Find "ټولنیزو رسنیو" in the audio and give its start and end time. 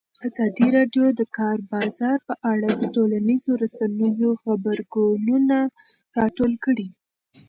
2.95-4.31